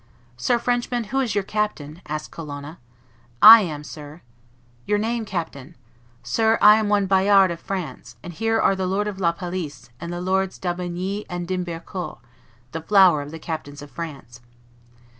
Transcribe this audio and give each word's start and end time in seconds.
"Sir 0.35 0.57
Frenchman, 0.57 1.03
who 1.03 1.19
is 1.19 1.35
your 1.35 1.43
captain?" 1.43 2.01
asked 2.07 2.31
Colonna. 2.31 2.79
"I 3.39 3.59
am, 3.61 3.83
sir." 3.83 4.23
"Your 4.87 4.97
name, 4.97 5.25
captain?" 5.25 5.75
"Sir, 6.23 6.57
I 6.59 6.77
am 6.77 6.89
one 6.89 7.05
Bayard 7.05 7.51
of 7.51 7.59
France, 7.59 8.15
and 8.23 8.33
here 8.33 8.59
are 8.59 8.75
the 8.75 8.87
Lord 8.87 9.07
of 9.07 9.19
La 9.19 9.31
Palice, 9.31 9.89
and 9.99 10.11
the 10.11 10.19
Lords 10.19 10.57
d'Aubigny 10.57 11.25
and 11.29 11.47
d'Himbercourt, 11.47 12.17
the 12.71 12.81
flower 12.81 13.21
of 13.21 13.29
the 13.29 13.37
captains 13.37 13.83
of 13.83 13.91
France." 13.91 14.41